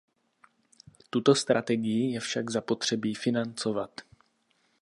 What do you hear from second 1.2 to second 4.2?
strategii je však zapotřebí financovat.